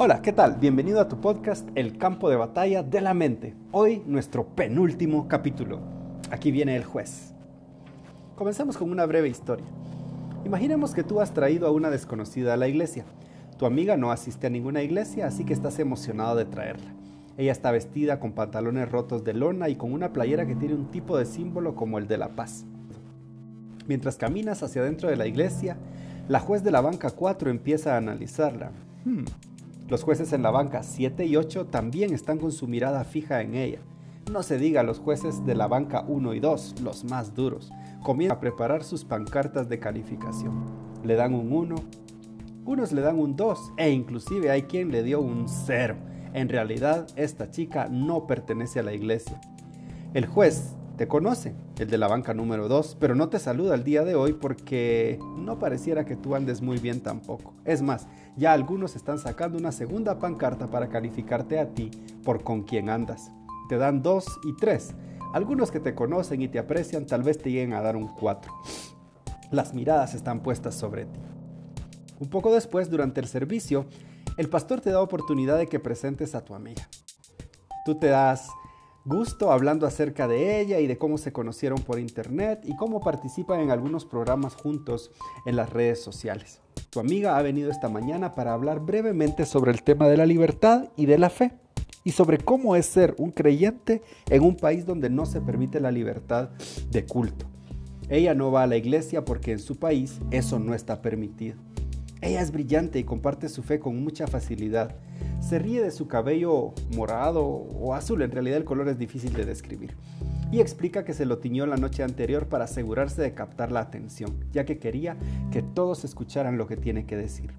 Hola, 0.00 0.22
¿qué 0.22 0.32
tal? 0.32 0.58
Bienvenido 0.60 1.00
a 1.00 1.08
tu 1.08 1.20
podcast 1.20 1.68
El 1.74 1.98
campo 1.98 2.30
de 2.30 2.36
batalla 2.36 2.84
de 2.84 3.00
la 3.00 3.14
mente. 3.14 3.56
Hoy 3.72 4.00
nuestro 4.06 4.46
penúltimo 4.46 5.26
capítulo. 5.26 5.80
Aquí 6.30 6.52
viene 6.52 6.76
el 6.76 6.84
juez. 6.84 7.34
Comenzamos 8.36 8.76
con 8.76 8.92
una 8.92 9.06
breve 9.06 9.28
historia. 9.28 9.66
Imaginemos 10.44 10.94
que 10.94 11.02
tú 11.02 11.20
has 11.20 11.34
traído 11.34 11.66
a 11.66 11.72
una 11.72 11.90
desconocida 11.90 12.54
a 12.54 12.56
la 12.56 12.68
iglesia. 12.68 13.06
Tu 13.58 13.66
amiga 13.66 13.96
no 13.96 14.12
asiste 14.12 14.46
a 14.46 14.50
ninguna 14.50 14.82
iglesia, 14.82 15.26
así 15.26 15.42
que 15.42 15.52
estás 15.52 15.80
emocionado 15.80 16.36
de 16.36 16.44
traerla. 16.44 16.94
Ella 17.36 17.50
está 17.50 17.72
vestida 17.72 18.20
con 18.20 18.34
pantalones 18.34 18.88
rotos 18.88 19.24
de 19.24 19.34
lona 19.34 19.68
y 19.68 19.74
con 19.74 19.92
una 19.92 20.12
playera 20.12 20.46
que 20.46 20.54
tiene 20.54 20.76
un 20.76 20.92
tipo 20.92 21.18
de 21.18 21.26
símbolo 21.26 21.74
como 21.74 21.98
el 21.98 22.06
de 22.06 22.18
la 22.18 22.36
paz. 22.36 22.66
Mientras 23.88 24.16
caminas 24.16 24.62
hacia 24.62 24.80
adentro 24.80 25.10
de 25.10 25.16
la 25.16 25.26
iglesia, 25.26 25.76
la 26.28 26.38
juez 26.38 26.62
de 26.62 26.70
la 26.70 26.82
banca 26.82 27.10
4 27.10 27.50
empieza 27.50 27.94
a 27.94 27.96
analizarla. 27.96 28.70
Hmm, 29.04 29.24
los 29.88 30.04
jueces 30.04 30.34
en 30.34 30.42
la 30.42 30.50
banca 30.50 30.82
7 30.82 31.24
y 31.24 31.36
8 31.36 31.66
también 31.66 32.12
están 32.12 32.38
con 32.38 32.52
su 32.52 32.68
mirada 32.68 33.04
fija 33.04 33.40
en 33.40 33.54
ella. 33.54 33.80
No 34.30 34.42
se 34.42 34.58
diga 34.58 34.82
los 34.82 34.98
jueces 34.98 35.46
de 35.46 35.54
la 35.54 35.66
banca 35.66 36.04
1 36.06 36.34
y 36.34 36.40
2, 36.40 36.82
los 36.82 37.04
más 37.04 37.34
duros. 37.34 37.72
Comienzan 38.02 38.36
a 38.36 38.40
preparar 38.40 38.84
sus 38.84 39.06
pancartas 39.06 39.70
de 39.70 39.78
calificación. 39.78 40.66
Le 41.02 41.14
dan 41.14 41.32
un 41.32 41.50
1, 41.50 41.74
unos 42.66 42.92
le 42.92 43.00
dan 43.00 43.18
un 43.18 43.34
2 43.34 43.72
e 43.78 43.90
inclusive 43.90 44.50
hay 44.50 44.64
quien 44.64 44.90
le 44.90 45.02
dio 45.02 45.22
un 45.22 45.48
0. 45.48 45.96
En 46.34 46.50
realidad, 46.50 47.06
esta 47.16 47.50
chica 47.50 47.88
no 47.90 48.26
pertenece 48.26 48.80
a 48.80 48.82
la 48.82 48.92
iglesia. 48.92 49.40
El 50.12 50.26
juez 50.26 50.76
te 50.98 51.06
conoce, 51.06 51.54
el 51.78 51.88
de 51.88 51.96
la 51.96 52.08
banca 52.08 52.34
número 52.34 52.66
2, 52.66 52.96
pero 52.98 53.14
no 53.14 53.28
te 53.28 53.38
saluda 53.38 53.76
el 53.76 53.84
día 53.84 54.02
de 54.02 54.16
hoy 54.16 54.32
porque 54.32 55.20
no 55.36 55.60
pareciera 55.60 56.04
que 56.04 56.16
tú 56.16 56.34
andes 56.34 56.60
muy 56.60 56.78
bien 56.78 57.00
tampoco. 57.00 57.54
Es 57.64 57.82
más, 57.82 58.08
ya 58.36 58.52
algunos 58.52 58.96
están 58.96 59.20
sacando 59.20 59.56
una 59.58 59.70
segunda 59.70 60.18
pancarta 60.18 60.66
para 60.66 60.88
calificarte 60.88 61.60
a 61.60 61.72
ti 61.72 61.92
por 62.24 62.42
con 62.42 62.64
quién 62.64 62.90
andas. 62.90 63.30
Te 63.68 63.78
dan 63.78 64.02
2 64.02 64.40
y 64.44 64.56
3. 64.56 64.94
Algunos 65.34 65.70
que 65.70 65.78
te 65.78 65.94
conocen 65.94 66.42
y 66.42 66.48
te 66.48 66.58
aprecian 66.58 67.06
tal 67.06 67.22
vez 67.22 67.38
te 67.38 67.52
lleguen 67.52 67.74
a 67.74 67.80
dar 67.80 67.94
un 67.94 68.08
4. 68.08 68.52
Las 69.52 69.74
miradas 69.74 70.14
están 70.14 70.42
puestas 70.42 70.74
sobre 70.74 71.04
ti. 71.04 71.20
Un 72.18 72.28
poco 72.28 72.52
después, 72.52 72.90
durante 72.90 73.20
el 73.20 73.28
servicio, 73.28 73.86
el 74.36 74.48
pastor 74.48 74.80
te 74.80 74.90
da 74.90 75.00
oportunidad 75.00 75.58
de 75.58 75.68
que 75.68 75.78
presentes 75.78 76.34
a 76.34 76.44
tu 76.44 76.56
amiga. 76.56 76.88
Tú 77.84 77.94
te 77.94 78.08
das 78.08 78.48
gusto 79.08 79.50
hablando 79.50 79.86
acerca 79.86 80.28
de 80.28 80.60
ella 80.60 80.80
y 80.80 80.86
de 80.86 80.98
cómo 80.98 81.16
se 81.16 81.32
conocieron 81.32 81.80
por 81.80 81.98
internet 81.98 82.60
y 82.64 82.76
cómo 82.76 83.00
participan 83.00 83.60
en 83.60 83.70
algunos 83.70 84.04
programas 84.04 84.54
juntos 84.54 85.10
en 85.46 85.56
las 85.56 85.70
redes 85.72 86.02
sociales. 86.02 86.60
Tu 86.90 87.00
amiga 87.00 87.38
ha 87.38 87.42
venido 87.42 87.70
esta 87.70 87.88
mañana 87.88 88.34
para 88.34 88.52
hablar 88.52 88.80
brevemente 88.80 89.46
sobre 89.46 89.72
el 89.72 89.82
tema 89.82 90.08
de 90.08 90.18
la 90.18 90.26
libertad 90.26 90.90
y 90.94 91.06
de 91.06 91.16
la 91.16 91.30
fe 91.30 91.52
y 92.04 92.10
sobre 92.10 92.36
cómo 92.36 92.76
es 92.76 92.84
ser 92.84 93.14
un 93.18 93.30
creyente 93.30 94.02
en 94.28 94.42
un 94.42 94.56
país 94.56 94.84
donde 94.84 95.08
no 95.08 95.24
se 95.24 95.40
permite 95.40 95.80
la 95.80 95.90
libertad 95.90 96.50
de 96.90 97.06
culto. 97.06 97.46
Ella 98.10 98.34
no 98.34 98.52
va 98.52 98.62
a 98.62 98.66
la 98.66 98.76
iglesia 98.76 99.24
porque 99.24 99.52
en 99.52 99.58
su 99.58 99.76
país 99.76 100.20
eso 100.30 100.58
no 100.58 100.74
está 100.74 101.00
permitido. 101.00 101.56
Ella 102.20 102.40
es 102.40 102.50
brillante 102.50 102.98
y 102.98 103.04
comparte 103.04 103.48
su 103.48 103.62
fe 103.62 103.78
con 103.78 104.02
mucha 104.02 104.26
facilidad. 104.26 104.96
Se 105.40 105.58
ríe 105.58 105.82
de 105.82 105.92
su 105.92 106.08
cabello 106.08 106.74
morado 106.96 107.44
o 107.44 107.94
azul, 107.94 108.22
en 108.22 108.32
realidad 108.32 108.56
el 108.56 108.64
color 108.64 108.88
es 108.88 108.98
difícil 108.98 109.32
de 109.34 109.44
describir. 109.44 109.94
Y 110.50 110.60
explica 110.60 111.04
que 111.04 111.14
se 111.14 111.26
lo 111.26 111.38
tiñó 111.38 111.66
la 111.66 111.76
noche 111.76 112.02
anterior 112.02 112.48
para 112.48 112.64
asegurarse 112.64 113.22
de 113.22 113.34
captar 113.34 113.70
la 113.70 113.80
atención, 113.80 114.44
ya 114.50 114.64
que 114.64 114.78
quería 114.78 115.16
que 115.52 115.62
todos 115.62 116.04
escucharan 116.04 116.58
lo 116.58 116.66
que 116.66 116.76
tiene 116.76 117.06
que 117.06 117.16
decir. 117.16 117.52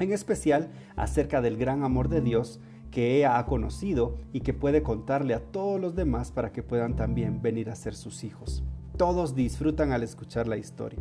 En 0.00 0.12
especial 0.12 0.68
acerca 0.96 1.40
del 1.40 1.56
gran 1.56 1.82
amor 1.82 2.08
de 2.08 2.20
Dios 2.20 2.60
que 2.90 3.16
ella 3.16 3.38
ha 3.38 3.46
conocido 3.46 4.16
y 4.32 4.40
que 4.40 4.54
puede 4.54 4.82
contarle 4.82 5.34
a 5.34 5.40
todos 5.40 5.80
los 5.80 5.94
demás 5.94 6.30
para 6.30 6.52
que 6.52 6.62
puedan 6.62 6.96
también 6.96 7.42
venir 7.42 7.70
a 7.70 7.76
ser 7.76 7.94
sus 7.94 8.24
hijos. 8.24 8.62
Todos 8.96 9.34
disfrutan 9.34 9.92
al 9.92 10.02
escuchar 10.02 10.46
la 10.46 10.56
historia. 10.56 11.00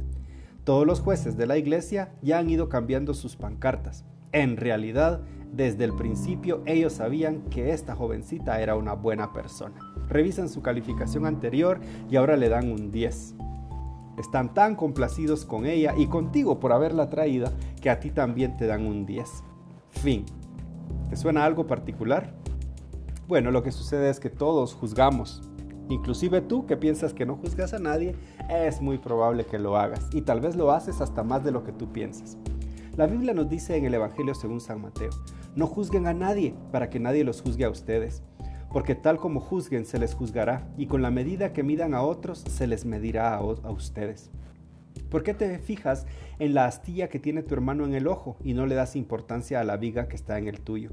Todos 0.68 0.86
los 0.86 1.00
jueces 1.00 1.38
de 1.38 1.48
la 1.48 1.58
iglesia 1.58 2.12
ya 2.22 2.40
han 2.40 2.50
ido 2.50 2.68
cambiando 2.68 3.14
sus 3.14 3.38
pancartas. 3.38 4.04
En 4.34 4.58
realidad, 4.58 5.22
desde 5.54 5.86
el 5.86 5.94
principio 5.94 6.62
ellos 6.66 6.92
sabían 6.92 7.44
que 7.44 7.72
esta 7.72 7.96
jovencita 7.96 8.60
era 8.60 8.76
una 8.76 8.92
buena 8.92 9.32
persona. 9.32 9.80
Revisan 10.10 10.50
su 10.50 10.62
calificación 10.62 11.26
anterior 11.26 11.80
y 12.10 12.18
ahora 12.18 12.36
le 12.36 12.50
dan 12.50 12.70
un 12.70 12.92
10. 12.92 13.36
Están 14.18 14.54
tan 14.54 14.76
complacidos 14.76 15.46
con 15.46 15.66
ella 15.66 15.94
y 15.98 16.08
contigo 16.08 16.60
por 16.60 16.74
haberla 16.74 17.10
traída 17.10 17.54
que 17.82 17.90
a 17.90 18.02
ti 18.02 18.12
también 18.12 18.58
te 18.58 18.68
dan 18.68 18.86
un 18.86 19.06
10. 19.06 19.26
Fin. 19.92 20.26
¿Te 21.10 21.16
suena 21.16 21.46
algo 21.46 21.66
particular? 21.66 22.34
Bueno, 23.26 23.52
lo 23.52 23.64
que 23.64 23.72
sucede 23.72 24.10
es 24.10 24.20
que 24.20 24.30
todos 24.30 24.74
juzgamos 24.74 25.47
Inclusive 25.90 26.42
tú 26.42 26.66
que 26.66 26.76
piensas 26.76 27.14
que 27.14 27.26
no 27.26 27.36
juzgas 27.36 27.74
a 27.74 27.80
nadie, 27.80 28.16
es 28.50 28.82
muy 28.82 28.98
probable 28.98 29.46
que 29.46 29.60
lo 29.60 29.78
hagas 29.78 30.10
y 30.12 30.22
tal 30.22 30.42
vez 30.42 30.56
lo 30.56 30.72
haces 30.72 31.00
hasta 31.00 31.24
más 31.24 31.44
de 31.44 31.52
lo 31.52 31.64
que 31.64 31.72
tú 31.72 31.92
piensas. 31.92 32.38
La 32.98 33.08
Biblia 33.08 33.34
nos 33.34 33.50
dice 33.50 33.78
en 33.78 33.86
el 33.86 33.94
Evangelio 33.94 34.34
según 34.34 34.60
San 34.60 34.82
Mateo, 34.82 35.12
no 35.56 35.68
juzguen 35.68 36.08
a 36.08 36.14
nadie 36.14 36.56
para 36.72 36.90
que 36.90 37.00
nadie 37.00 37.24
los 37.24 37.42
juzgue 37.42 37.64
a 37.64 37.70
ustedes, 37.70 38.24
porque 38.72 38.96
tal 38.96 39.18
como 39.18 39.40
juzguen 39.40 39.86
se 39.86 40.00
les 40.00 40.14
juzgará 40.14 40.68
y 40.78 40.88
con 40.88 41.02
la 41.02 41.12
medida 41.12 41.54
que 41.54 41.64
midan 41.64 41.94
a 41.94 42.02
otros 42.02 42.40
se 42.40 42.68
les 42.68 42.86
medirá 42.86 43.36
a, 43.36 43.38
a 43.38 43.72
ustedes. 43.72 44.30
¿Por 45.10 45.24
qué 45.24 45.34
te 45.34 45.58
fijas 45.60 46.06
en 46.40 46.54
la 46.54 46.66
astilla 46.66 47.08
que 47.08 47.20
tiene 47.20 47.44
tu 47.44 47.54
hermano 47.54 47.86
en 47.86 47.94
el 47.94 48.08
ojo 48.08 48.36
y 48.44 48.54
no 48.54 48.66
le 48.66 48.76
das 48.76 48.96
importancia 48.96 49.62
a 49.62 49.64
la 49.64 49.78
viga 49.78 50.08
que 50.10 50.18
está 50.18 50.38
en 50.38 50.48
el 50.48 50.60
tuyo? 50.60 50.90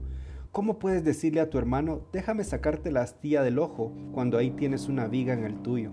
¿Cómo 0.55 0.79
puedes 0.79 1.03
decirle 1.03 1.41
a 1.41 1.51
tu 1.51 1.59
hermano, 1.59 2.03
déjame 2.13 2.45
sacarte 2.45 2.93
la 2.93 3.03
astilla 3.03 3.43
del 3.43 3.59
ojo 3.59 3.93
cuando 4.13 4.39
ahí 4.39 4.53
tienes 4.53 4.89
una 4.89 5.09
viga 5.09 5.35
en 5.35 5.43
el 5.43 5.61
tuyo? 5.63 5.91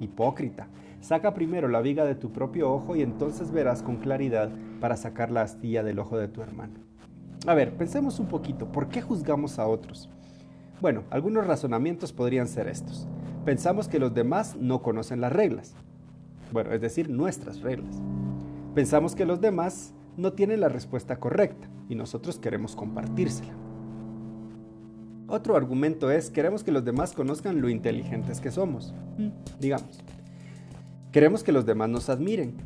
Hipócrita, 0.00 0.66
saca 1.00 1.32
primero 1.32 1.68
la 1.68 1.80
viga 1.80 2.04
de 2.04 2.16
tu 2.16 2.32
propio 2.32 2.72
ojo 2.72 2.96
y 2.96 3.02
entonces 3.02 3.52
verás 3.52 3.84
con 3.84 3.98
claridad 3.98 4.50
para 4.80 4.96
sacar 4.96 5.30
la 5.30 5.42
astilla 5.42 5.84
del 5.84 6.00
ojo 6.00 6.18
de 6.18 6.26
tu 6.26 6.42
hermano. 6.42 6.80
A 7.46 7.54
ver, 7.54 7.76
pensemos 7.76 8.18
un 8.18 8.26
poquito, 8.26 8.72
¿por 8.72 8.88
qué 8.88 9.00
juzgamos 9.00 9.60
a 9.60 9.68
otros? 9.68 10.10
Bueno, 10.80 11.04
algunos 11.10 11.46
razonamientos 11.46 12.12
podrían 12.12 12.48
ser 12.48 12.66
estos. 12.66 13.06
Pensamos 13.44 13.86
que 13.86 14.00
los 14.00 14.12
demás 14.12 14.56
no 14.56 14.82
conocen 14.82 15.20
las 15.20 15.32
reglas. 15.32 15.76
Bueno, 16.50 16.72
es 16.72 16.80
decir, 16.80 17.08
nuestras 17.08 17.60
reglas. 17.60 18.02
Pensamos 18.74 19.14
que 19.14 19.24
los 19.24 19.40
demás 19.40 19.94
no 20.16 20.32
tienen 20.32 20.58
la 20.58 20.68
respuesta 20.68 21.20
correcta 21.20 21.68
y 21.88 21.94
nosotros 21.94 22.40
queremos 22.40 22.74
compartírsela. 22.74 23.59
Otro 25.30 25.54
argumento 25.56 26.10
es, 26.10 26.28
queremos 26.28 26.64
que 26.64 26.72
los 26.72 26.84
demás 26.84 27.12
conozcan 27.12 27.60
lo 27.60 27.68
inteligentes 27.68 28.40
que 28.40 28.50
somos. 28.50 28.92
Mm. 29.16 29.28
Digamos. 29.60 30.00
Queremos 31.12 31.44
que 31.44 31.52
los 31.52 31.64
demás 31.64 31.88
nos 31.88 32.08
admiren. 32.08 32.56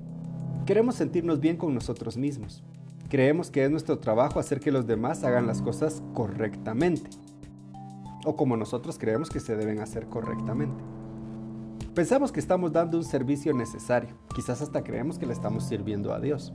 Queremos 0.65 0.95
sentirnos 0.95 1.41
bien 1.41 1.59
con 1.59 1.75
nosotros 1.75 2.17
mismos. 2.17 2.65
Creemos 3.11 3.51
que 3.51 3.65
es 3.65 3.71
nuestro 3.71 3.99
trabajo 3.99 4.41
hacer 4.41 4.61
que 4.61 4.73
los 4.73 4.87
demás 4.87 5.25
hagan 5.25 5.47
las 5.47 5.61
cosas 5.61 6.03
correctamente. 6.15 7.11
O 8.25 8.35
como 8.35 8.57
nosotros 8.57 8.99
creemos 8.99 9.29
que 9.29 9.41
se 9.41 9.57
deben 9.57 9.81
hacer 9.81 10.07
correctamente. 10.07 10.83
Pensamos 11.95 12.33
que 12.33 12.41
estamos 12.41 12.73
dando 12.73 12.97
un 12.97 13.05
servicio 13.05 13.53
necesario. 13.53 14.17
Quizás 14.35 14.63
hasta 14.63 14.83
creemos 14.83 15.19
que 15.19 15.27
le 15.27 15.35
estamos 15.35 15.65
sirviendo 15.65 16.15
a 16.15 16.19
Dios. 16.19 16.55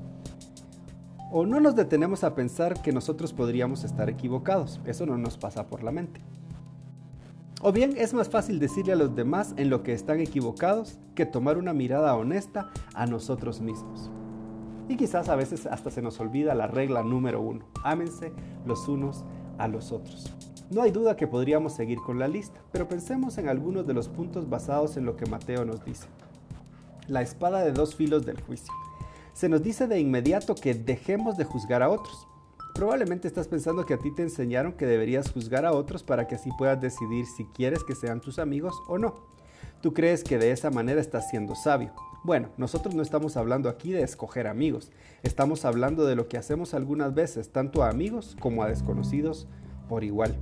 O 1.31 1.45
no 1.45 1.59
nos 1.59 1.75
detenemos 1.75 2.23
a 2.23 2.33
pensar 2.33 2.81
que 2.81 2.91
nosotros 2.91 3.33
podríamos 3.33 3.83
estar 3.83 4.09
equivocados. 4.09 4.79
Eso 4.85 5.05
no 5.05 5.15
nos 5.15 5.37
pasa 5.37 5.67
por 5.67 5.83
la 5.83 5.91
mente. 5.91 6.21
O 7.61 7.71
bien 7.71 7.93
es 7.97 8.15
más 8.15 8.29
fácil 8.29 8.57
decirle 8.57 8.93
a 8.93 8.95
los 8.95 9.15
demás 9.15 9.53
en 9.57 9.69
lo 9.69 9.83
que 9.83 9.93
están 9.93 10.21
equivocados 10.21 10.97
que 11.13 11.27
tomar 11.27 11.59
una 11.59 11.71
mirada 11.71 12.15
honesta 12.15 12.71
a 12.95 13.05
nosotros 13.05 13.61
mismos. 13.61 14.09
Y 14.87 14.97
quizás 14.97 15.29
a 15.29 15.35
veces 15.35 15.67
hasta 15.67 15.91
se 15.91 16.01
nos 16.01 16.19
olvida 16.19 16.55
la 16.55 16.65
regla 16.65 17.03
número 17.03 17.41
uno. 17.41 17.63
Ámense 17.83 18.31
los 18.65 18.87
unos 18.87 19.23
a 19.59 19.67
los 19.67 19.91
otros. 19.91 20.33
No 20.71 20.81
hay 20.81 20.89
duda 20.89 21.15
que 21.15 21.27
podríamos 21.27 21.73
seguir 21.73 21.99
con 21.99 22.17
la 22.17 22.27
lista, 22.27 22.59
pero 22.71 22.87
pensemos 22.87 23.37
en 23.37 23.49
algunos 23.49 23.85
de 23.85 23.93
los 23.93 24.09
puntos 24.09 24.49
basados 24.49 24.97
en 24.97 25.05
lo 25.05 25.15
que 25.15 25.27
Mateo 25.27 25.63
nos 25.63 25.85
dice. 25.85 26.07
La 27.07 27.21
espada 27.21 27.61
de 27.61 27.71
dos 27.71 27.93
filos 27.93 28.25
del 28.25 28.41
juicio 28.41 28.73
se 29.33 29.49
nos 29.49 29.63
dice 29.63 29.87
de 29.87 29.99
inmediato 29.99 30.55
que 30.55 30.73
dejemos 30.73 31.37
de 31.37 31.45
juzgar 31.45 31.83
a 31.83 31.89
otros. 31.89 32.27
Probablemente 32.73 33.27
estás 33.27 33.47
pensando 33.47 33.85
que 33.85 33.93
a 33.93 33.97
ti 33.97 34.11
te 34.13 34.21
enseñaron 34.21 34.73
que 34.73 34.85
deberías 34.85 35.31
juzgar 35.31 35.65
a 35.65 35.73
otros 35.73 36.03
para 36.03 36.27
que 36.27 36.35
así 36.35 36.49
puedas 36.57 36.79
decidir 36.79 37.25
si 37.25 37.45
quieres 37.45 37.83
que 37.83 37.95
sean 37.95 38.21
tus 38.21 38.39
amigos 38.39 38.73
o 38.87 38.97
no. 38.97 39.15
Tú 39.81 39.93
crees 39.93 40.23
que 40.23 40.37
de 40.37 40.51
esa 40.51 40.69
manera 40.71 41.01
estás 41.01 41.29
siendo 41.29 41.55
sabio. 41.55 41.93
Bueno, 42.23 42.49
nosotros 42.57 42.95
no 42.95 43.01
estamos 43.01 43.37
hablando 43.37 43.69
aquí 43.69 43.91
de 43.91 44.03
escoger 44.03 44.47
amigos, 44.47 44.91
estamos 45.23 45.63
hablando 45.63 46.05
de 46.05 46.15
lo 46.15 46.27
que 46.27 46.37
hacemos 46.37 46.73
algunas 46.73 47.13
veces, 47.13 47.51
tanto 47.51 47.81
a 47.81 47.89
amigos 47.89 48.35
como 48.41 48.61
a 48.61 48.67
desconocidos 48.67 49.47
por 49.87 50.03
igual. 50.03 50.35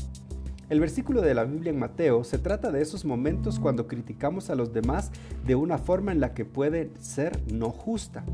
El 0.69 0.79
versículo 0.79 1.21
de 1.21 1.33
la 1.33 1.45
Biblia 1.45 1.69
en 1.69 1.79
Mateo 1.79 2.23
se 2.23 2.39
trata 2.39 2.71
de 2.71 2.81
esos 2.81 3.05
momentos 3.05 3.59
cuando 3.59 3.87
criticamos 3.87 4.49
a 4.49 4.55
los 4.55 4.73
demás 4.73 5.11
de 5.45 5.55
una 5.55 5.77
forma 5.77 6.11
en 6.11 6.19
la 6.19 6.33
que 6.33 6.43
puede 6.43 6.91
ser 6.99 7.39
no 7.53 7.69
justa. 7.69 8.25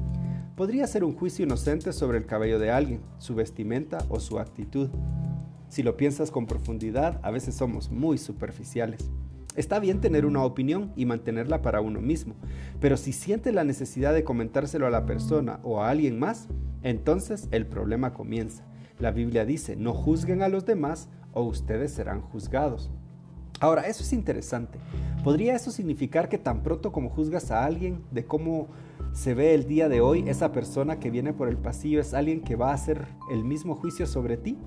Podría 0.56 0.86
ser 0.88 1.04
un 1.04 1.16
juicio 1.16 1.46
inocente 1.46 1.94
sobre 1.94 2.18
el 2.18 2.26
cabello 2.26 2.60
de 2.60 2.72
alguien, 2.72 3.02
su 3.18 3.36
vestimenta 3.36 4.06
o 4.10 4.20
su 4.20 4.40
actitud. 4.40 4.90
Si 5.70 5.82
lo 5.82 5.98
piensas 5.98 6.30
con 6.30 6.46
profundidad, 6.46 7.20
a 7.24 7.32
veces 7.32 7.56
somos 7.56 7.90
muy 7.90 8.18
superficiales. 8.18 9.10
Está 9.56 9.80
bien 9.80 10.02
tener 10.02 10.26
una 10.26 10.44
opinión 10.44 10.92
y 10.96 11.06
mantenerla 11.06 11.62
para 11.62 11.82
uno 11.82 12.02
mismo, 12.02 12.36
pero 12.80 12.98
si 12.98 13.14
sientes 13.14 13.54
la 13.54 13.64
necesidad 13.64 14.14
de 14.14 14.24
comentárselo 14.24 14.88
a 14.88 14.92
la 14.92 15.06
persona 15.06 15.60
o 15.64 15.82
a 15.82 15.90
alguien 15.90 16.18
más, 16.18 16.48
entonces 16.82 17.48
el 17.52 17.68
problema 17.68 18.14
comienza. 18.14 18.66
La 19.00 19.12
Biblia 19.12 19.46
dice, 19.46 19.76
no 19.76 19.94
juzguen 19.94 20.42
a 20.42 20.50
los 20.50 20.66
demás 20.66 21.10
o 21.34 21.44
ustedes 21.44 21.92
serán 21.92 22.22
juzgados. 22.22 22.92
Ahora, 23.64 23.84
eso 23.84 24.04
es 24.04 24.12
interesante. 24.12 24.78
¿Podría 25.24 25.56
eso 25.56 25.72
significar 25.72 26.28
que 26.28 26.38
tan 26.38 26.64
pronto 26.64 26.92
como 26.92 27.10
juzgas 27.10 27.50
a 27.50 27.64
alguien 27.64 28.04
de 28.12 28.26
cómo 28.26 28.68
se 29.14 29.34
ve 29.34 29.54
el 29.54 29.68
día 29.68 29.88
de 29.88 30.02
hoy, 30.02 30.28
esa 30.28 30.52
persona 30.52 31.00
que 31.00 31.10
viene 31.10 31.32
por 31.32 31.48
el 31.48 31.56
pasillo 31.56 32.02
es 32.02 32.14
alguien 32.14 32.42
que 32.42 32.58
va 32.58 32.72
a 32.72 32.74
hacer 32.74 33.08
el 33.32 33.46
mismo 33.46 33.76
juicio 33.76 34.06
sobre 34.06 34.36
ti? 34.36 34.58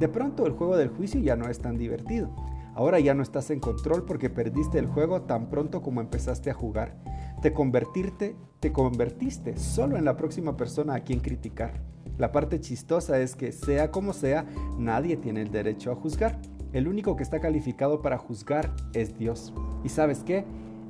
De 0.00 0.08
pronto 0.08 0.44
el 0.44 0.54
juego 0.54 0.76
del 0.76 0.88
juicio 0.88 1.20
ya 1.20 1.36
no 1.36 1.48
es 1.48 1.60
tan 1.60 1.78
divertido. 1.78 2.34
Ahora 2.74 2.98
ya 2.98 3.14
no 3.14 3.22
estás 3.22 3.50
en 3.50 3.60
control 3.60 4.04
porque 4.04 4.28
perdiste 4.28 4.80
el 4.80 4.86
juego 4.86 5.22
tan 5.22 5.48
pronto 5.48 5.80
como 5.80 6.00
empezaste 6.00 6.50
a 6.50 6.54
jugar. 6.54 6.96
Te 7.42 7.52
convertirte, 7.52 8.34
te 8.58 8.72
convertiste 8.72 9.56
solo 9.56 9.96
en 9.96 10.04
la 10.04 10.16
próxima 10.16 10.56
persona 10.56 10.96
a 10.96 11.04
quien 11.04 11.20
criticar. 11.20 11.80
La 12.18 12.32
parte 12.32 12.58
chistosa 12.58 13.20
es 13.20 13.36
que 13.36 13.52
sea 13.52 13.92
como 13.92 14.12
sea, 14.12 14.46
nadie 14.78 15.16
tiene 15.16 15.42
el 15.42 15.52
derecho 15.52 15.92
a 15.92 15.94
juzgar. 15.94 16.40
El 16.72 16.88
único 16.88 17.16
que 17.16 17.22
está 17.22 17.40
calificado 17.40 18.02
para 18.02 18.18
juzgar 18.18 18.74
es 18.92 19.16
Dios. 19.18 19.52
¿Y 19.84 19.88
sabes 19.88 20.24
qué? 20.24 20.44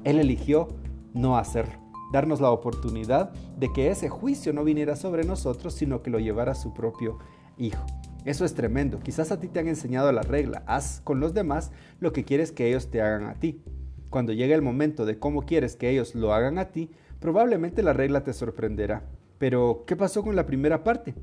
Él 0.05 0.19
eligió 0.19 0.69
no 1.14 1.37
hacerlo. 1.37 1.75
Darnos 2.12 2.40
la 2.40 2.50
oportunidad 2.50 3.32
de 3.58 3.73
que 3.73 3.90
ese 3.90 4.08
juicio 4.08 4.52
no 4.52 4.64
viniera 4.64 4.96
sobre 4.96 5.25
nosotros, 5.25 5.75
sino 5.75 6.02
que 6.02 6.11
lo 6.11 6.19
llevara 6.19 6.55
su 6.55 6.73
propio 6.73 7.19
Hijo. 7.58 7.87
Eso 8.26 8.44
es 8.44 8.55
tremendo. 8.55 8.99
Quizás 9.00 9.32
a 9.32 9.40
ti 9.40 9.49
te 9.49 9.61
han 9.61 9.69
enseñado 9.69 10.12
la 10.12 10.23
regla. 10.23 10.62
Haz 10.67 11.00
con 11.02 11.20
los 11.20 11.32
demás 11.32 11.73
lo 12.00 12.12
que 12.12 12.25
quieres 12.25 12.52
que 12.52 12.69
ellos 12.69 12.90
te 12.90 13.00
hagan 13.00 13.25
a 13.25 13.34
ti. 13.34 13.62
Cuando 14.11 14.32
llegue 14.32 14.55
el 14.55 14.62
momento 14.62 15.06
de 15.06 15.19
cómo 15.19 15.43
quieres 15.43 15.76
que 15.76 15.88
ellos 15.88 16.14
lo 16.14 16.34
hagan 16.34 16.58
a 16.58 16.67
ti, 16.67 16.90
probablemente 17.20 17.82
la 17.82 17.93
regla 17.93 18.25
te 18.25 18.32
sorprenderá. 18.32 19.05
Pero, 19.38 19.84
¿qué 19.87 19.96
pasó 19.96 20.23
con 20.23 20.37
la 20.37 20.46
primera 20.46 20.84
parte? 20.84 21.14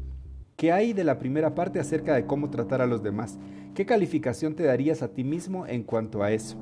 ¿Qué 0.64 0.72
hay 0.72 0.94
de 0.94 1.04
la 1.04 1.20
primera 1.20 1.56
parte 1.56 1.82
acerca 1.82 2.16
de 2.16 2.26
cómo 2.26 2.50
tratar 2.50 2.82
a 2.82 2.88
los 2.88 3.04
demás? 3.04 3.38
¿Qué 3.76 3.86
calificación 3.86 4.56
te 4.56 4.64
darías 4.64 5.04
a 5.04 5.10
ti 5.10 5.26
mismo 5.26 5.68
en 5.68 5.84
cuanto 5.84 6.24
a 6.24 6.32
eso? 6.32 6.56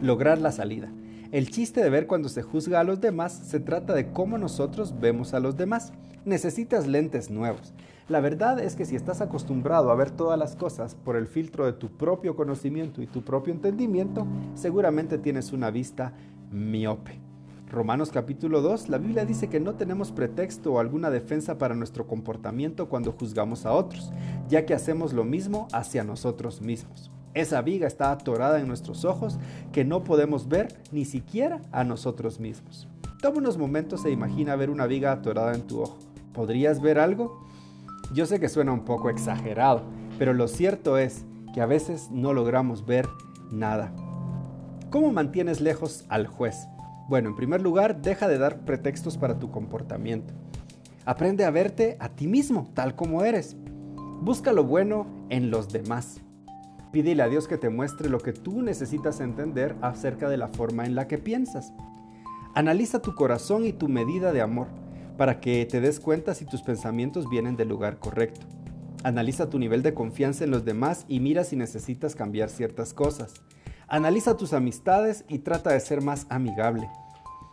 Lograr 0.00 0.38
la 0.38 0.50
salida. 0.50 0.90
El 1.30 1.50
chiste 1.50 1.82
de 1.82 1.90
ver 1.90 2.06
cuando 2.06 2.30
se 2.30 2.40
juzga 2.40 2.80
a 2.80 2.84
los 2.84 2.98
demás 3.02 3.34
se 3.34 3.60
trata 3.60 3.92
de 3.92 4.12
cómo 4.12 4.38
nosotros 4.38 4.98
vemos 4.98 5.34
a 5.34 5.40
los 5.40 5.58
demás. 5.58 5.92
Necesitas 6.24 6.86
lentes 6.86 7.28
nuevos. 7.28 7.74
La 8.08 8.20
verdad 8.20 8.58
es 8.58 8.76
que 8.76 8.86
si 8.86 8.96
estás 8.96 9.20
acostumbrado 9.20 9.90
a 9.90 9.94
ver 9.94 10.10
todas 10.10 10.38
las 10.38 10.56
cosas 10.56 10.94
por 10.94 11.16
el 11.16 11.26
filtro 11.26 11.66
de 11.66 11.74
tu 11.74 11.90
propio 11.98 12.34
conocimiento 12.34 13.02
y 13.02 13.06
tu 13.06 13.22
propio 13.22 13.52
entendimiento, 13.52 14.26
seguramente 14.54 15.18
tienes 15.18 15.52
una 15.52 15.70
vista 15.70 16.14
miope. 16.50 17.29
Romanos 17.70 18.10
capítulo 18.10 18.62
2, 18.62 18.88
la 18.88 18.98
Biblia 18.98 19.24
dice 19.24 19.48
que 19.48 19.60
no 19.60 19.76
tenemos 19.76 20.10
pretexto 20.10 20.72
o 20.72 20.80
alguna 20.80 21.08
defensa 21.08 21.56
para 21.56 21.76
nuestro 21.76 22.08
comportamiento 22.08 22.88
cuando 22.88 23.12
juzgamos 23.12 23.64
a 23.64 23.72
otros, 23.72 24.10
ya 24.48 24.66
que 24.66 24.74
hacemos 24.74 25.12
lo 25.12 25.22
mismo 25.22 25.68
hacia 25.72 26.02
nosotros 26.02 26.62
mismos. 26.62 27.12
Esa 27.32 27.62
viga 27.62 27.86
está 27.86 28.10
atorada 28.10 28.58
en 28.58 28.66
nuestros 28.66 29.04
ojos 29.04 29.38
que 29.70 29.84
no 29.84 30.02
podemos 30.02 30.48
ver 30.48 30.80
ni 30.90 31.04
siquiera 31.04 31.60
a 31.70 31.84
nosotros 31.84 32.40
mismos. 32.40 32.88
Toma 33.22 33.38
unos 33.38 33.56
momentos 33.56 34.04
e 34.04 34.10
imagina 34.10 34.56
ver 34.56 34.68
una 34.68 34.86
viga 34.86 35.12
atorada 35.12 35.54
en 35.54 35.62
tu 35.62 35.82
ojo. 35.82 35.96
¿Podrías 36.32 36.80
ver 36.80 36.98
algo? 36.98 37.46
Yo 38.12 38.26
sé 38.26 38.40
que 38.40 38.48
suena 38.48 38.72
un 38.72 38.84
poco 38.84 39.10
exagerado, 39.10 39.82
pero 40.18 40.34
lo 40.34 40.48
cierto 40.48 40.98
es 40.98 41.24
que 41.54 41.60
a 41.60 41.66
veces 41.66 42.10
no 42.10 42.32
logramos 42.32 42.84
ver 42.84 43.08
nada. 43.52 43.92
¿Cómo 44.90 45.12
mantienes 45.12 45.60
lejos 45.60 46.04
al 46.08 46.26
juez? 46.26 46.66
Bueno, 47.10 47.28
en 47.28 47.34
primer 47.34 47.60
lugar, 47.60 48.02
deja 48.02 48.28
de 48.28 48.38
dar 48.38 48.60
pretextos 48.60 49.18
para 49.18 49.36
tu 49.36 49.50
comportamiento. 49.50 50.32
Aprende 51.04 51.44
a 51.44 51.50
verte 51.50 51.96
a 51.98 52.10
ti 52.10 52.28
mismo, 52.28 52.70
tal 52.72 52.94
como 52.94 53.24
eres. 53.24 53.56
Busca 54.20 54.52
lo 54.52 54.62
bueno 54.62 55.08
en 55.28 55.50
los 55.50 55.70
demás. 55.70 56.20
Pídele 56.92 57.24
a 57.24 57.28
Dios 57.28 57.48
que 57.48 57.58
te 57.58 57.68
muestre 57.68 58.08
lo 58.08 58.20
que 58.20 58.32
tú 58.32 58.62
necesitas 58.62 59.18
entender 59.18 59.74
acerca 59.82 60.28
de 60.28 60.36
la 60.36 60.46
forma 60.46 60.84
en 60.84 60.94
la 60.94 61.08
que 61.08 61.18
piensas. 61.18 61.72
Analiza 62.54 63.02
tu 63.02 63.16
corazón 63.16 63.64
y 63.64 63.72
tu 63.72 63.88
medida 63.88 64.32
de 64.32 64.42
amor 64.42 64.68
para 65.18 65.40
que 65.40 65.66
te 65.66 65.80
des 65.80 65.98
cuenta 65.98 66.34
si 66.34 66.44
tus 66.44 66.62
pensamientos 66.62 67.28
vienen 67.28 67.56
del 67.56 67.70
lugar 67.70 67.98
correcto. 67.98 68.46
Analiza 69.02 69.50
tu 69.50 69.58
nivel 69.58 69.82
de 69.82 69.94
confianza 69.94 70.44
en 70.44 70.52
los 70.52 70.64
demás 70.64 71.06
y 71.08 71.18
mira 71.18 71.42
si 71.42 71.56
necesitas 71.56 72.14
cambiar 72.14 72.50
ciertas 72.50 72.94
cosas. 72.94 73.34
Analiza 73.92 74.36
tus 74.36 74.52
amistades 74.52 75.24
y 75.28 75.40
trata 75.40 75.72
de 75.72 75.80
ser 75.80 76.00
más 76.00 76.24
amigable. 76.28 76.88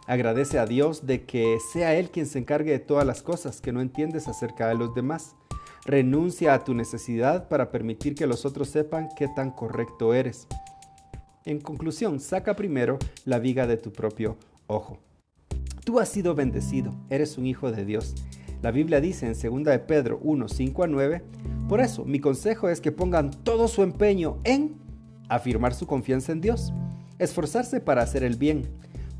Agradece 0.05 0.59
a 0.59 0.67
Dios 0.67 1.07
de 1.07 1.25
que 1.25 1.57
sea 1.73 1.95
Él 1.95 2.11
quien 2.11 2.27
se 2.27 2.37
encargue 2.37 2.73
de 2.73 2.77
todas 2.77 3.07
las 3.07 3.23
cosas 3.23 3.59
que 3.59 3.71
no 3.71 3.81
entiendes 3.81 4.27
acerca 4.27 4.67
de 4.67 4.75
los 4.75 4.93
demás. 4.93 5.35
Renuncia 5.83 6.53
a 6.53 6.63
tu 6.63 6.75
necesidad 6.75 7.47
para 7.47 7.71
permitir 7.71 8.13
que 8.13 8.27
los 8.27 8.45
otros 8.45 8.69
sepan 8.69 9.09
qué 9.17 9.27
tan 9.27 9.49
correcto 9.49 10.13
eres. 10.13 10.45
En 11.43 11.59
conclusión, 11.59 12.19
saca 12.19 12.55
primero 12.55 12.99
la 13.25 13.39
viga 13.39 13.65
de 13.65 13.77
tu 13.77 13.91
propio 13.91 14.37
ojo. 14.67 14.99
Tú 15.85 15.99
has 15.99 16.09
sido 16.09 16.35
bendecido, 16.35 16.93
eres 17.09 17.39
un 17.39 17.47
hijo 17.47 17.71
de 17.71 17.83
Dios. 17.83 18.13
La 18.61 18.69
Biblia 18.69 19.01
dice 19.01 19.25
en 19.25 19.33
2 19.33 19.63
de 19.63 19.79
Pedro 19.79 20.19
1, 20.21 20.49
5 20.49 20.83
a 20.83 20.87
9, 20.87 21.23
por 21.67 21.81
eso 21.81 22.05
mi 22.05 22.19
consejo 22.19 22.69
es 22.69 22.79
que 22.79 22.91
pongan 22.91 23.31
todo 23.31 23.67
su 23.67 23.81
empeño 23.81 24.37
en 24.43 24.86
afirmar 25.29 25.73
su 25.73 25.87
confianza 25.87 26.31
en 26.31 26.41
Dios, 26.41 26.73
esforzarse 27.19 27.79
para 27.79 28.01
hacer 28.01 28.23
el 28.23 28.35
bien, 28.35 28.67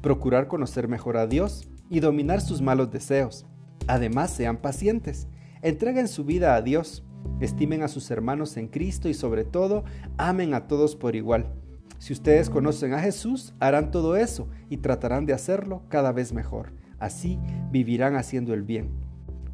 procurar 0.02 0.48
conocer 0.48 0.88
mejor 0.88 1.18
a 1.18 1.28
Dios 1.28 1.68
y 1.90 2.00
dominar 2.00 2.42
sus 2.42 2.62
malos 2.62 2.92
deseos. 2.92 3.46
Además, 3.88 4.32
sean 4.32 4.58
pacientes, 4.58 5.28
entreguen 5.62 6.08
su 6.08 6.26
vida 6.26 6.56
a 6.56 6.62
Dios, 6.62 7.04
estimen 7.40 7.84
a 7.84 7.88
sus 7.88 8.12
hermanos 8.12 8.58
en 8.58 8.68
Cristo 8.68 9.10
y 9.10 9.14
sobre 9.14 9.44
todo, 9.44 9.84
amen 10.18 10.54
a 10.54 10.68
todos 10.68 10.96
por 10.96 11.16
igual. 11.16 11.54
Si 12.00 12.14
ustedes 12.14 12.50
conocen 12.50 12.94
a 12.94 13.00
Jesús, 13.00 13.54
harán 13.60 13.92
todo 13.92 14.16
eso 14.16 14.48
y 14.70 14.78
tratarán 14.78 15.26
de 15.26 15.34
hacerlo 15.34 15.82
cada 15.90 16.12
vez 16.12 16.32
mejor. 16.32 16.74
Así 17.00 17.40
vivirán 17.72 18.16
haciendo 18.16 18.54
el 18.54 18.64
bien. 18.64 18.92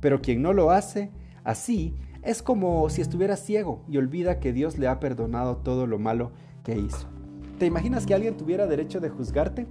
Pero 0.01 0.21
quien 0.21 0.41
no 0.41 0.51
lo 0.51 0.71
hace, 0.71 1.11
así, 1.43 1.95
es 2.23 2.41
como 2.41 2.89
si 2.89 3.01
estuviera 3.01 3.35
ciego 3.35 3.83
y 3.89 3.97
olvida 3.97 4.39
que 4.39 4.53
Dios 4.53 4.77
le 4.77 4.87
ha 4.87 4.99
perdonado 4.99 5.57
todo 5.57 5.87
lo 5.87 5.99
malo 5.99 6.31
que 6.63 6.77
hizo. 6.77 7.07
¿Te 7.59 7.65
imaginas 7.65 8.05
que 8.05 8.13
alguien 8.13 8.37
tuviera 8.37 8.65
derecho 8.65 8.99
de 8.99 9.09
juzgarte? 9.09 9.67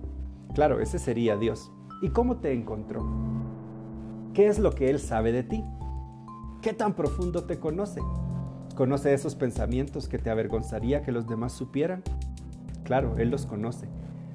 Claro, 0.54 0.80
ese 0.80 0.98
sería 0.98 1.36
Dios. 1.36 1.72
¿Y 2.02 2.10
cómo 2.10 2.36
te 2.36 2.52
encontró? 2.52 3.06
¿Qué 4.34 4.48
es 4.48 4.58
lo 4.58 4.72
que 4.72 4.90
Él 4.90 4.98
sabe 4.98 5.32
de 5.32 5.42
ti? 5.42 5.64
¿Qué 6.60 6.74
tan 6.74 6.94
profundo 6.94 7.44
te 7.44 7.58
conoce? 7.58 8.00
¿Conoce 8.76 9.14
esos 9.14 9.34
pensamientos 9.34 10.08
que 10.08 10.18
te 10.18 10.30
avergonzaría 10.30 11.02
que 11.02 11.12
los 11.12 11.26
demás 11.26 11.52
supieran? 11.52 12.02
Claro, 12.84 13.16
Él 13.18 13.30
los 13.30 13.46
conoce. 13.46 13.88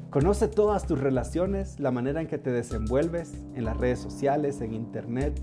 Conoce 0.09 0.47
todas 0.47 0.87
tus 0.87 0.99
relaciones, 0.99 1.79
la 1.79 1.91
manera 1.91 2.21
en 2.21 2.27
que 2.27 2.37
te 2.37 2.51
desenvuelves 2.51 3.33
en 3.53 3.65
las 3.65 3.77
redes 3.77 3.99
sociales, 3.99 4.61
en 4.61 4.73
internet, 4.73 5.39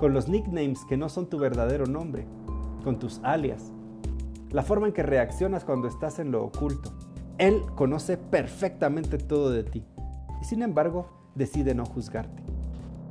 con 0.00 0.14
los 0.14 0.28
nicknames 0.28 0.84
que 0.86 0.96
no 0.96 1.10
son 1.10 1.28
tu 1.28 1.38
verdadero 1.38 1.84
nombre, 1.84 2.26
con 2.82 2.98
tus 2.98 3.20
alias, 3.22 3.70
la 4.50 4.62
forma 4.62 4.86
en 4.86 4.94
que 4.94 5.02
reaccionas 5.02 5.64
cuando 5.64 5.88
estás 5.88 6.18
en 6.18 6.32
lo 6.32 6.42
oculto. 6.42 6.90
Él 7.36 7.62
conoce 7.76 8.16
perfectamente 8.16 9.18
todo 9.18 9.50
de 9.50 9.62
ti 9.62 9.84
y 10.40 10.44
sin 10.44 10.62
embargo 10.62 11.10
decide 11.34 11.74
no 11.74 11.84
juzgarte. 11.84 12.42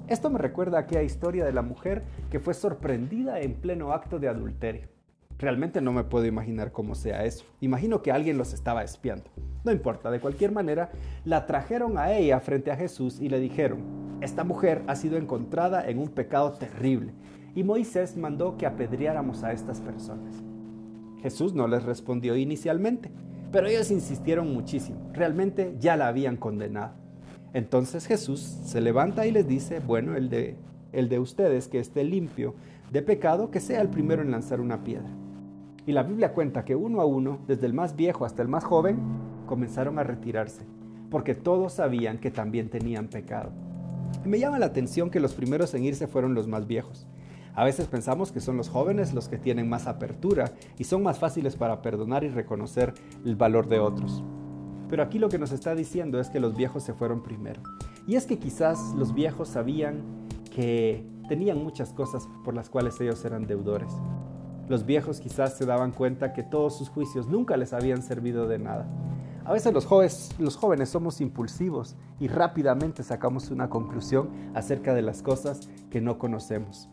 Esto 0.08 0.32
me 0.32 0.40
recuerda 0.40 0.78
a 0.78 0.82
aquella 0.82 1.04
historia 1.04 1.46
de 1.46 1.54
la 1.54 1.62
mujer 1.62 2.04
que 2.32 2.40
fue 2.40 2.56
sorprendida 2.56 3.40
en 3.40 3.54
pleno 3.54 3.94
acto 3.94 4.18
de 4.18 4.28
adulterio. 4.28 4.88
Realmente 5.38 5.82
no 5.82 5.94
me 5.94 6.04
puedo 6.04 6.26
imaginar 6.26 6.72
cómo 6.72 6.96
sea 6.96 7.24
eso. 7.24 7.46
Imagino 7.62 8.02
que 8.02 8.12
alguien 8.12 8.38
los 8.38 8.52
estaba 8.52 8.84
espiando. 8.84 9.30
No 9.64 9.72
importa, 9.72 10.10
de 10.10 10.20
cualquier 10.20 10.52
manera, 10.52 10.90
la 11.24 11.46
trajeron 11.46 12.00
a 12.00 12.12
ella 12.14 12.40
frente 12.40 12.72
a 12.72 12.76
Jesús 12.76 13.20
y 13.22 13.30
le 13.30 13.40
dijeron, 13.40 13.99
esta 14.22 14.44
mujer 14.44 14.84
ha 14.88 14.96
sido 14.96 15.18
encontrada 15.18 15.88
en 15.88 15.98
un 15.98 16.10
pecado 16.10 16.52
terrible 16.52 17.14
y 17.56 17.64
Moisés 17.64 18.18
mandó 18.18 18.58
que 18.58 18.66
apedreáramos 18.66 19.44
a 19.44 19.54
estas 19.54 19.80
personas. 19.80 20.44
Jesús 21.22 21.54
no 21.54 21.68
les 21.68 21.84
respondió 21.84 22.36
inicialmente, 22.36 23.12
pero 23.52 23.68
ellos 23.68 23.92
insistieron 23.92 24.54
muchísimo. 24.54 25.00
Realmente 25.14 25.76
ya 25.80 25.96
la 25.98 26.08
habían 26.08 26.38
condenado. 26.38 26.94
Entonces 27.54 28.06
Jesús 28.06 28.40
se 28.40 28.82
levanta 28.82 29.26
y 29.26 29.32
les 29.32 29.48
dice, 29.48 29.80
bueno, 29.80 30.16
el 30.16 30.30
de, 30.30 31.20
ustedes 31.20 31.68
que 31.68 31.80
esté 31.80 32.04
limpio 32.04 32.56
de 32.92 33.02
pecado, 33.02 33.52
que 33.52 33.60
sea 33.60 33.82
el 33.82 33.90
primero 33.90 34.22
en 34.22 34.32
lanzar 34.32 34.62
una 34.62 34.84
piedra. 34.84 35.10
Y 35.86 35.94
la 35.94 36.04
Biblia 36.04 36.34
cuenta 36.34 36.66
que 36.66 36.76
uno 36.76 37.02
a 37.02 37.06
uno, 37.06 37.40
desde 37.48 37.66
el 37.66 37.74
más 37.74 37.96
viejo 37.96 38.26
hasta 38.26 38.42
el 38.42 38.48
más 38.48 38.64
joven, 38.64 39.00
comenzaron 39.48 39.98
a 39.98 40.04
retirarse, 40.04 40.64
porque 41.10 41.34
todos 41.34 41.74
sabían 41.74 42.20
que 42.20 42.30
también 42.30 42.70
tenían 42.70 43.08
pecado. 43.08 43.52
Me 44.26 44.40
llama 44.40 44.60
la 44.60 44.68
atención 44.68 45.10
que 45.10 45.20
los 45.20 45.34
primeros 45.34 45.74
en 45.74 45.86
irse 45.86 46.08
fueron 46.08 46.34
los 46.34 46.48
más 46.48 46.68
viejos. 46.68 47.08
A 47.56 47.64
veces 47.64 47.88
pensamos 47.88 48.32
que 48.32 48.40
son 48.40 48.58
los 48.58 48.70
jóvenes 48.70 49.14
los 49.14 49.28
que 49.28 49.38
tienen 49.38 49.68
más 49.68 49.88
apertura 49.88 50.54
y 50.78 50.84
son 50.84 51.04
más 51.04 51.20
fáciles 51.20 51.56
para 51.56 51.82
perdonar 51.82 52.24
y 52.24 52.30
reconocer 52.30 52.94
el 53.26 53.36
valor 53.36 53.68
de 53.68 53.80
otros. 53.80 54.24
Pero 54.90 55.04
aquí 55.04 55.20
lo 55.20 55.30
que 55.30 55.38
nos 55.38 55.52
está 55.52 55.76
diciendo 55.76 56.20
es 56.20 56.30
que 56.30 56.40
los 56.40 56.56
viejos 56.56 56.84
se 56.84 56.94
fueron 56.94 57.22
primero. 57.22 57.62
Y 58.08 58.16
es 58.16 58.26
que 58.26 58.40
quizás 58.40 58.80
los 58.96 59.14
viejos 59.14 59.50
sabían 59.50 60.02
que 60.56 61.06
tenían 61.28 61.64
muchas 61.64 61.94
cosas 61.94 62.28
por 62.44 62.56
las 62.56 62.70
cuales 62.70 63.00
ellos 63.02 63.24
eran 63.24 63.46
deudores. 63.46 63.92
Los 64.68 64.86
viejos 64.86 65.20
quizás 65.20 65.58
se 65.58 65.66
daban 65.66 65.92
cuenta 65.92 66.34
que 66.34 66.44
todos 66.44 66.78
sus 66.78 66.90
juicios 66.90 67.28
nunca 67.28 67.58
les 67.58 67.74
habían 67.74 68.02
servido 68.02 68.48
de 68.48 68.60
nada. 68.60 68.88
A 69.50 69.54
veces 69.54 69.74
los 69.74 69.88
jóvenes, 69.88 70.90
somos 70.90 71.22
impulsivos 71.22 71.96
y 72.20 72.28
rápidamente 72.28 73.02
sacamos 73.02 73.50
una 73.50 73.68
conclusión 73.68 74.30
acerca 74.54 74.94
de 74.94 75.02
las 75.02 75.24
cosas 75.24 75.62
que 75.90 76.02
no 76.02 76.20
conocemos. 76.20 76.88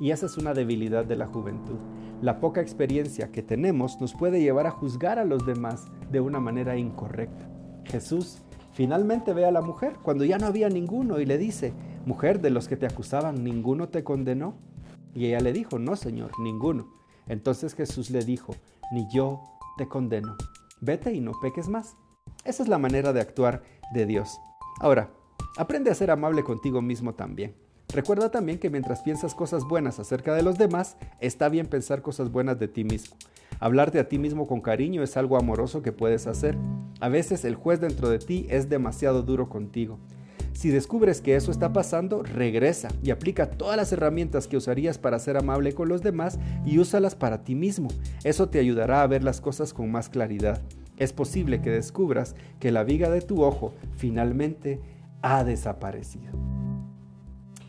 Y 0.00 0.10
esa 0.10 0.24
es 0.24 0.38
una 0.38 0.54
debilidad 0.54 1.04
de 1.04 1.16
la 1.16 1.26
juventud. 1.26 1.76
La 2.22 2.40
poca 2.40 2.62
experiencia 2.62 3.30
que 3.30 3.42
tenemos 3.42 4.00
nos 4.00 4.14
puede 4.14 4.40
llevar 4.40 4.66
a 4.66 4.70
juzgar 4.70 5.18
a 5.18 5.26
los 5.26 5.44
demás 5.44 5.84
de 6.10 6.20
una 6.20 6.40
manera 6.40 6.78
incorrecta. 6.78 7.46
Jesús 7.84 8.38
finalmente 8.72 9.34
ve 9.34 9.44
a 9.44 9.52
la 9.52 9.60
mujer 9.60 9.98
cuando 10.02 10.24
ya 10.24 10.38
no 10.38 10.46
había 10.46 10.70
ninguno 10.70 11.20
y 11.20 11.26
le 11.26 11.36
dice, 11.36 11.74
mujer, 12.06 12.40
de 12.40 12.48
los 12.48 12.68
que 12.68 12.78
te 12.78 12.86
acusaban, 12.86 13.44
¿ninguno 13.44 13.90
te 13.90 14.02
condenó? 14.02 14.54
Y 15.12 15.26
ella 15.26 15.40
le 15.40 15.52
dijo, 15.52 15.78
no, 15.78 15.94
Señor, 15.94 16.30
ninguno. 16.42 16.88
Entonces 17.26 17.74
Jesús 17.74 18.08
le 18.08 18.24
dijo, 18.24 18.54
ni 18.92 19.06
yo 19.12 19.42
te 19.76 19.86
condeno, 19.88 20.38
vete 20.80 21.12
y 21.12 21.20
no 21.20 21.32
peques 21.40 21.68
más. 21.68 21.96
Esa 22.44 22.62
es 22.62 22.68
la 22.68 22.78
manera 22.78 23.12
de 23.12 23.20
actuar 23.20 23.62
de 23.92 24.06
Dios. 24.06 24.38
Ahora, 24.80 25.10
aprende 25.56 25.90
a 25.90 25.94
ser 25.94 26.10
amable 26.10 26.44
contigo 26.44 26.82
mismo 26.82 27.14
también. 27.14 27.54
Recuerda 27.92 28.30
también 28.30 28.58
que 28.58 28.68
mientras 28.68 29.00
piensas 29.00 29.34
cosas 29.34 29.64
buenas 29.64 29.98
acerca 29.98 30.34
de 30.34 30.42
los 30.42 30.58
demás, 30.58 30.98
está 31.20 31.48
bien 31.48 31.66
pensar 31.66 32.02
cosas 32.02 32.30
buenas 32.30 32.58
de 32.58 32.68
ti 32.68 32.84
mismo. 32.84 33.16
Hablarte 33.60 33.98
a 33.98 34.08
ti 34.08 34.18
mismo 34.18 34.46
con 34.46 34.60
cariño 34.60 35.02
es 35.02 35.16
algo 35.16 35.38
amoroso 35.38 35.82
que 35.82 35.90
puedes 35.90 36.26
hacer. 36.26 36.56
A 37.00 37.08
veces 37.08 37.44
el 37.44 37.54
juez 37.54 37.80
dentro 37.80 38.10
de 38.10 38.18
ti 38.18 38.46
es 38.50 38.68
demasiado 38.68 39.22
duro 39.22 39.48
contigo. 39.48 39.98
Si 40.58 40.70
descubres 40.70 41.20
que 41.20 41.36
eso 41.36 41.52
está 41.52 41.72
pasando, 41.72 42.24
regresa 42.24 42.88
y 43.00 43.12
aplica 43.12 43.48
todas 43.48 43.76
las 43.76 43.92
herramientas 43.92 44.48
que 44.48 44.56
usarías 44.56 44.98
para 44.98 45.20
ser 45.20 45.36
amable 45.36 45.72
con 45.72 45.88
los 45.88 46.02
demás 46.02 46.36
y 46.66 46.80
úsalas 46.80 47.14
para 47.14 47.44
ti 47.44 47.54
mismo. 47.54 47.90
Eso 48.24 48.48
te 48.48 48.58
ayudará 48.58 49.02
a 49.02 49.06
ver 49.06 49.22
las 49.22 49.40
cosas 49.40 49.72
con 49.72 49.88
más 49.92 50.08
claridad. 50.08 50.60
Es 50.96 51.12
posible 51.12 51.60
que 51.60 51.70
descubras 51.70 52.34
que 52.58 52.72
la 52.72 52.82
viga 52.82 53.08
de 53.08 53.20
tu 53.20 53.44
ojo 53.44 53.72
finalmente 53.98 54.80
ha 55.22 55.44
desaparecido. 55.44 56.32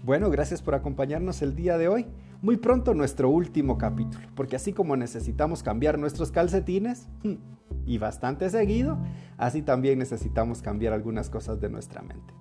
Bueno, 0.04 0.32
gracias 0.32 0.64
por 0.64 0.74
acompañarnos 0.74 1.44
el 1.44 1.56
día 1.56 1.78
de 1.78 1.90
hoy. 1.90 2.08
Muy 2.42 2.58
pronto 2.58 2.96
nuestro 2.96 3.30
último 3.30 3.78
capítulo, 3.78 4.26
porque 4.34 4.56
así 4.56 4.74
como 4.74 4.98
necesitamos 4.98 5.62
cambiar 5.62 6.00
nuestros 6.00 6.32
calcetines, 6.32 7.08
y 7.86 8.00
bastante 8.00 8.50
seguido, 8.50 8.98
así 9.38 9.62
también 9.62 10.00
necesitamos 10.00 10.64
cambiar 10.64 10.94
algunas 10.94 11.30
cosas 11.30 11.62
de 11.62 11.70
nuestra 11.70 12.02
mente. 12.02 12.39